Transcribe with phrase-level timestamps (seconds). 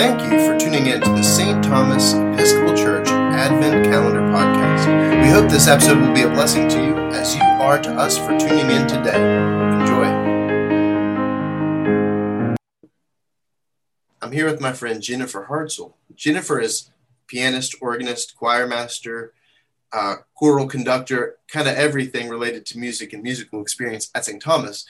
[0.00, 1.62] Thank you for tuning in to the St.
[1.62, 5.22] Thomas Episcopal Church Advent Calendar Podcast.
[5.22, 8.16] We hope this episode will be a blessing to you as you are to us
[8.16, 9.20] for tuning in today.
[9.78, 10.06] Enjoy.
[14.22, 15.92] I'm here with my friend Jennifer Hartzell.
[16.14, 16.90] Jennifer is
[17.26, 19.34] pianist, organist, choir master,
[19.92, 24.40] uh, choral conductor, kind of everything related to music and musical experience at St.
[24.40, 24.86] Thomas.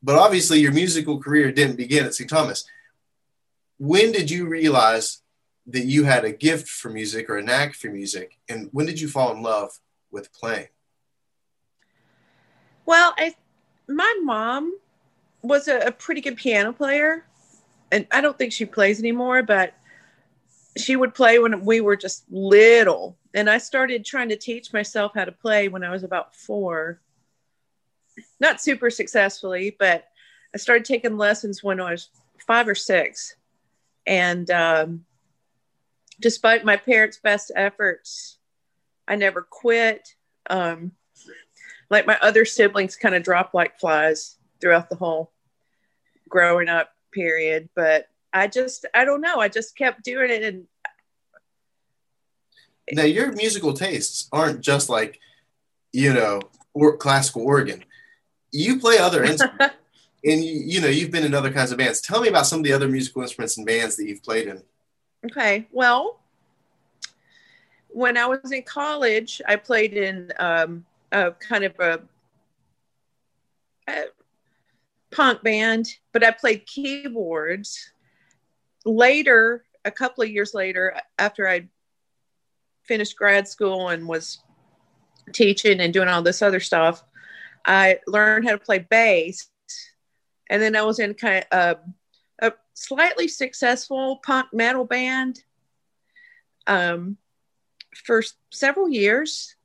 [0.00, 2.30] But obviously, your musical career didn't begin at St.
[2.30, 2.64] Thomas.
[3.78, 5.22] When did you realize
[5.66, 8.38] that you had a gift for music or a knack for music?
[8.48, 9.70] And when did you fall in love
[10.10, 10.68] with playing?
[12.86, 13.34] Well, I,
[13.88, 14.78] my mom
[15.42, 17.24] was a, a pretty good piano player,
[17.90, 19.74] and I don't think she plays anymore, but
[20.76, 23.16] she would play when we were just little.
[23.32, 27.00] And I started trying to teach myself how to play when I was about four.
[28.38, 30.04] Not super successfully, but
[30.54, 32.10] I started taking lessons when I was
[32.46, 33.34] five or six.
[34.06, 35.04] And um,
[36.20, 38.38] despite my parents' best efforts,
[39.06, 40.14] I never quit.
[40.48, 40.92] Um,
[41.90, 45.32] like my other siblings kind of dropped like flies throughout the whole
[46.28, 47.68] growing up period.
[47.74, 49.36] But I just, I don't know.
[49.36, 50.42] I just kept doing it.
[50.42, 50.66] And
[52.92, 55.20] now your musical tastes aren't just like,
[55.92, 56.40] you know,
[56.74, 57.84] or classical organ.
[58.52, 59.74] You play other instruments,
[60.24, 62.00] and you, you know you've been in other kinds of bands.
[62.00, 64.62] Tell me about some of the other musical instruments and bands that you've played in.
[65.26, 66.20] Okay, well,
[67.88, 72.00] when I was in college, I played in um, a kind of a,
[73.88, 74.04] a
[75.10, 77.92] punk band, but I played keyboards
[78.84, 81.68] later, a couple of years later, after I
[82.82, 84.40] finished grad school and was
[85.32, 87.02] teaching and doing all this other stuff,
[87.64, 89.48] I learned how to play bass.
[90.50, 91.78] And then I was in kind of
[92.40, 95.42] a, a slightly successful punk metal band
[96.66, 97.16] um,
[98.04, 99.56] for several years.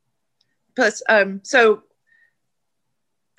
[0.76, 1.82] Plus, um, so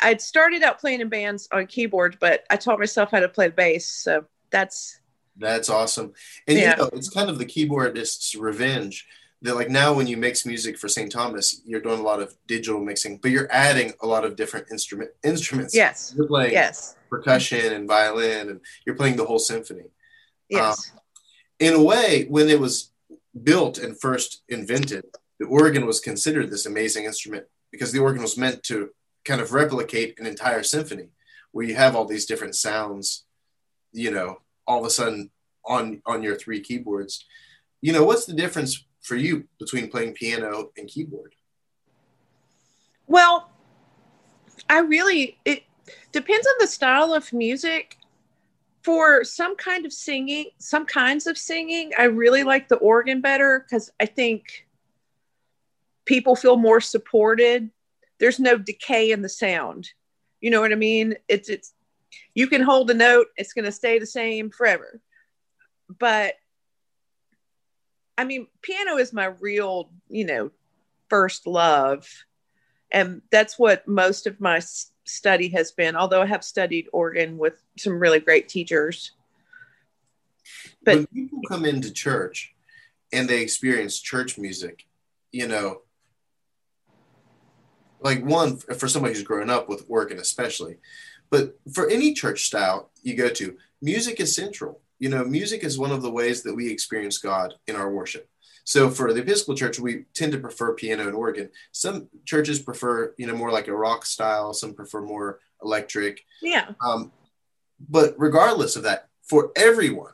[0.02, 3.48] I'd started out playing in bands on keyboard, but I taught myself how to play
[3.48, 3.88] the bass.
[3.88, 5.00] So that's
[5.38, 6.14] that's awesome.
[6.48, 6.72] And yeah.
[6.72, 9.08] you know, it's kind of the keyboardist's revenge
[9.42, 11.12] that like now when you mix music for St.
[11.12, 14.68] Thomas, you're doing a lot of digital mixing, but you're adding a lot of different
[14.72, 15.76] instrument instruments.
[15.76, 16.14] Yes.
[16.16, 16.96] You're playing yes.
[17.12, 19.90] Percussion and violin and you're playing the whole symphony.
[20.50, 20.92] Yes.
[20.92, 21.00] Um,
[21.60, 22.92] in a way, when it was
[23.44, 25.06] built and first invented,
[25.40, 28.90] the organ was considered this amazing instrument because the organ was meant to
[29.26, 31.10] kind of replicate an entire symphony
[31.52, 33.26] where you have all these different sounds,
[33.92, 35.30] you know, all of a sudden
[35.66, 37.26] on on your three keyboards.
[37.82, 41.36] You know, what's the difference for you between playing piano and keyboard?
[43.08, 43.52] Well,
[44.70, 45.64] I really it
[46.12, 47.98] depends on the style of music.
[48.84, 53.60] For some kind of singing, some kinds of singing, I really like the organ better
[53.60, 54.66] because I think
[56.06, 57.70] people feel more supported.
[58.20, 59.92] There's no decay in the sound.
[60.40, 61.16] You know what I mean?
[61.28, 61.74] It's it's
[62.34, 65.00] you can hold a note, it's going to stay the same forever.
[66.00, 66.36] But
[68.18, 70.52] I mean, piano is my real, you know,
[71.10, 72.08] first love.
[72.92, 74.62] And that's what most of my
[75.06, 79.12] study has been, although I have studied organ with some really great teachers.
[80.84, 82.54] But when people come into church
[83.12, 84.86] and they experience church music,
[85.32, 85.82] you know,
[88.02, 90.78] like one for somebody who's grown up with organ, especially,
[91.30, 94.82] but for any church style you go to, music is central.
[95.00, 98.30] You know, music is one of the ways that we experience God in our worship.
[98.64, 101.50] So for the Episcopal Church, we tend to prefer piano and organ.
[101.72, 104.54] Some churches prefer, you know, more like a rock style.
[104.54, 106.24] Some prefer more electric.
[106.42, 106.72] Yeah.
[106.86, 107.12] Um,
[107.90, 110.14] but regardless of that, for everyone,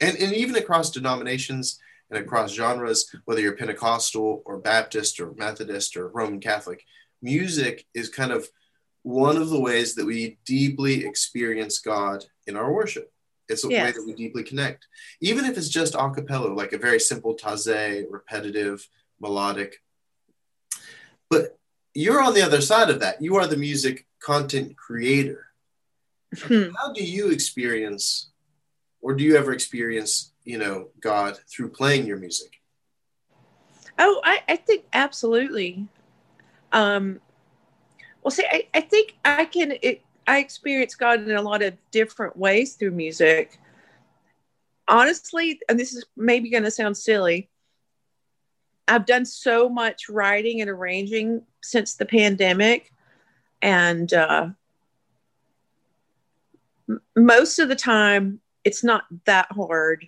[0.00, 1.78] and, and even across denominations
[2.10, 6.84] and across genres, whether you're Pentecostal or Baptist or Methodist or Roman Catholic,
[7.22, 8.48] music is kind of
[9.02, 13.12] one of the ways that we deeply experience God in our worship.
[13.50, 13.84] It's a yes.
[13.84, 14.86] way that we deeply connect,
[15.20, 18.88] even if it's just a cappella, like a very simple Taizé, repetitive,
[19.20, 19.76] melodic.
[21.28, 21.58] But
[21.94, 23.20] you're on the other side of that.
[23.20, 25.46] You are the music content creator.
[26.38, 26.70] Hmm.
[26.76, 28.30] How do you experience,
[29.00, 32.52] or do you ever experience, you know, God through playing your music?
[33.98, 35.88] Oh, I, I think absolutely.
[36.72, 37.20] Um,
[38.22, 39.72] well, see, I, I think I can.
[39.82, 43.58] It, I experience God in a lot of different ways through music.
[44.86, 47.50] Honestly, and this is maybe going to sound silly,
[48.86, 52.92] I've done so much writing and arranging since the pandemic,
[53.60, 54.50] and uh,
[56.88, 60.06] m- most of the time, it's not that hard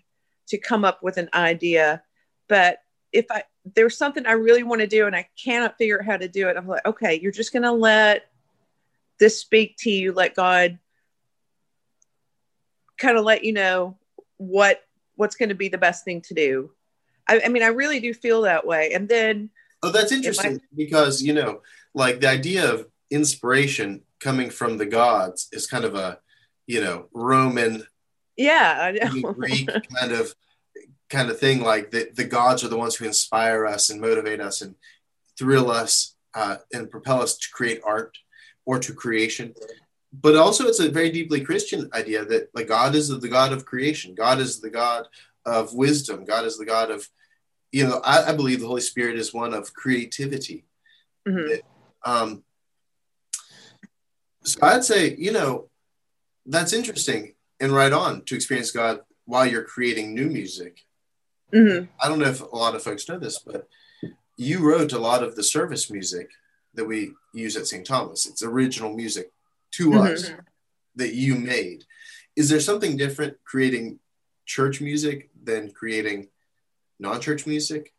[0.48, 2.00] to come up with an idea.
[2.48, 2.78] But
[3.10, 3.42] if I
[3.74, 6.48] there's something I really want to do and I cannot figure out how to do
[6.48, 8.31] it, I'm like, okay, you're just gonna let
[9.22, 10.80] this speak to you, let God
[12.98, 13.96] kind of let you know
[14.36, 14.82] what
[15.14, 16.72] what's going to be the best thing to do.
[17.28, 18.92] I, I, mean, I really do feel that way.
[18.92, 19.50] And then,
[19.84, 21.60] oh, that's interesting because you know,
[21.94, 26.19] like the idea of inspiration coming from the gods is kind of a,
[26.66, 27.86] you know, Roman,
[28.36, 28.90] yeah,
[29.34, 30.34] Greek kind of
[31.08, 31.62] kind of thing.
[31.62, 34.74] Like the the gods are the ones who inspire us and motivate us and
[35.38, 38.19] thrill us uh, and propel us to create art
[38.64, 39.55] or to creation
[40.12, 43.64] but also it's a very deeply Christian idea that like God is the God of
[43.64, 44.14] creation.
[44.14, 45.09] God is the God
[45.47, 46.25] of wisdom.
[46.25, 47.09] God is the God of,
[47.70, 50.64] you know, I, I believe the Holy Spirit is one of creativity.
[51.26, 51.61] Mm-hmm.
[52.05, 52.43] um,
[54.43, 55.70] so I'd say, you know,
[56.47, 60.81] that's interesting and right on to experience God while you're creating new music.
[61.55, 61.87] Mm-hmm.
[62.00, 63.69] I don't know if a lot of folks know this, but
[64.37, 66.29] you wrote a lot of the service music
[66.74, 67.86] that we use at St.
[67.86, 68.26] Thomas.
[68.26, 69.32] It's original music
[69.72, 70.12] to mm-hmm.
[70.12, 70.30] us
[70.96, 71.84] that you made.
[72.36, 73.98] Is there something different creating
[74.46, 76.28] church music than creating
[76.98, 77.92] non-church music?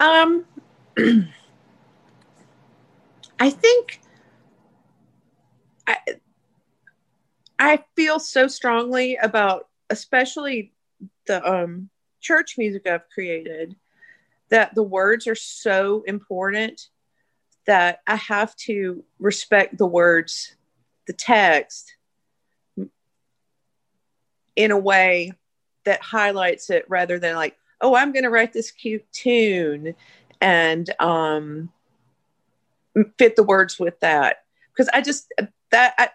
[0.00, 0.44] Um,
[3.38, 4.00] I think
[5.86, 5.96] I
[7.58, 10.72] I feel so strongly about especially
[11.26, 11.90] the um,
[12.20, 13.76] church music I've created
[14.54, 16.88] that the words are so important
[17.66, 20.54] that I have to respect the words,
[21.08, 21.96] the text
[24.54, 25.32] in a way
[25.84, 29.96] that highlights it rather than like, oh, I'm going to write this cute tune
[30.40, 31.72] and um,
[33.18, 34.44] fit the words with that.
[34.72, 35.34] Because I just,
[35.72, 36.10] that, I,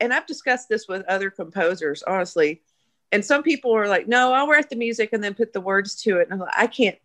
[0.00, 2.62] and I've discussed this with other composers, honestly.
[3.12, 5.94] And some people are like, no, I'll write the music and then put the words
[6.04, 6.22] to it.
[6.22, 6.96] And I'm like, I can't,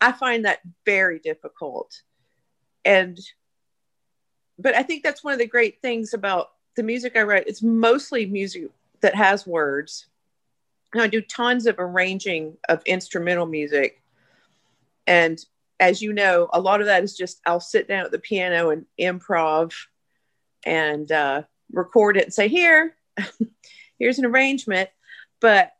[0.00, 2.02] I find that very difficult.
[2.84, 3.18] And
[4.58, 7.46] but i think that's one of the great things about the music i write.
[7.46, 10.06] It's mostly music that has words.
[10.92, 14.02] And i do tons of arranging of instrumental music.
[15.06, 15.38] And
[15.80, 18.70] as you know a lot of that is just i'll sit down at the piano
[18.70, 19.72] and improv
[20.64, 22.96] and uh, record it and say here
[23.98, 24.90] here's an arrangement.
[25.40, 25.72] But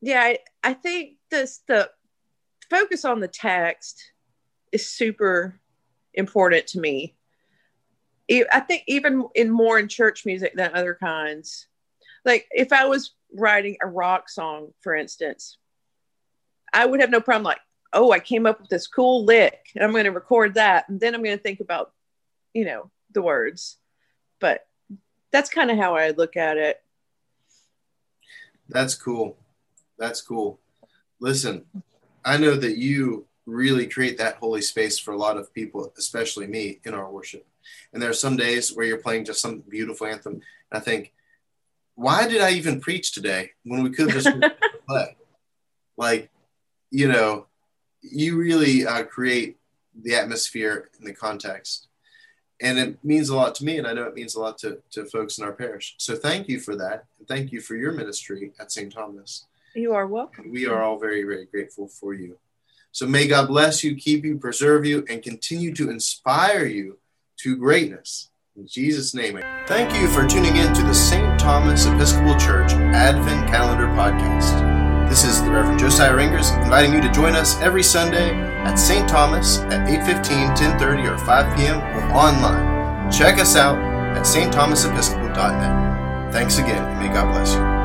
[0.00, 1.90] yeah I, I think this the
[2.70, 4.12] focus on the text
[4.72, 5.60] is super
[6.14, 7.16] important to me.
[8.52, 11.66] I think even in more in church music than other kinds.
[12.24, 15.58] Like if I was writing a rock song, for instance,
[16.72, 17.60] I would have no problem like,
[17.92, 20.88] oh, I came up with this cool lick and I'm going to record that.
[20.88, 21.92] And then I'm going to think about,
[22.54, 23.78] you know, the words.
[24.38, 24.64] But
[25.32, 26.80] that's kind of how I look at it.
[28.68, 29.36] That's cool.
[29.98, 30.60] That's cool.
[31.18, 31.64] Listen,
[32.24, 36.46] I know that you really create that holy space for a lot of people, especially
[36.46, 37.46] me, in our worship.
[37.92, 40.34] And there are some days where you're playing just some beautiful anthem.
[40.34, 41.12] And I think,
[41.94, 44.28] why did I even preach today when we could just
[44.88, 45.16] play?
[45.96, 46.30] Like,
[46.90, 47.46] you know,
[48.02, 49.58] you really uh, create
[50.02, 51.88] the atmosphere and the context.
[52.62, 54.78] And it means a lot to me, and I know it means a lot to,
[54.90, 55.94] to folks in our parish.
[55.98, 57.06] So thank you for that.
[57.18, 58.92] And thank you for your ministry at St.
[58.92, 59.46] Thomas.
[59.74, 60.50] You are welcome.
[60.50, 62.38] We are all very, very grateful for you.
[62.92, 66.98] So may God bless you, keep you, preserve you, and continue to inspire you
[67.38, 68.30] to greatness.
[68.56, 69.40] In Jesus' name.
[69.66, 71.38] Thank you for tuning in to the St.
[71.38, 75.08] Thomas Episcopal Church Advent Calendar Podcast.
[75.08, 79.08] This is the Reverend Josiah Ringers inviting you to join us every Sunday at St.
[79.08, 81.80] Thomas at 8.15, 10.30, or 5 p.m.
[81.80, 83.10] or online.
[83.10, 83.78] Check us out
[84.16, 86.32] at stthomasepiscopal.net.
[86.32, 87.79] Thanks again, and may God bless you.